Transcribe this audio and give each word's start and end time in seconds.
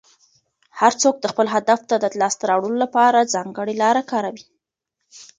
هر 0.79 0.93
څوک 1.01 1.15
د 1.19 1.25
خپل 1.31 1.47
هدف 1.55 1.79
د 2.03 2.05
لاسته 2.21 2.43
راوړلو 2.51 2.77
لپاره 2.85 3.29
ځانګړې 3.33 3.73
لاره 3.83 4.01
کاروي. 4.11 4.45